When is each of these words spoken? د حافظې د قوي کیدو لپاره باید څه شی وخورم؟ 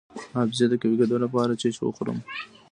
د 0.23 0.27
حافظې 0.35 0.65
د 0.69 0.73
قوي 0.81 0.95
کیدو 0.99 1.15
لپاره 1.23 1.47
باید 1.55 1.59
څه 1.61 1.67
شی 1.73 1.81
وخورم؟ 1.83 2.17